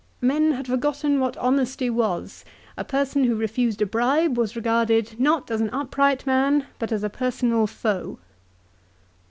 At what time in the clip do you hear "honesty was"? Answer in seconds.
1.37-2.43